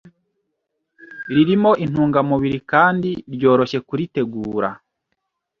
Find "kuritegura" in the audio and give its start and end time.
3.87-4.69